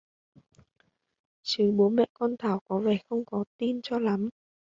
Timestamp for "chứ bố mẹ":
1.41-2.05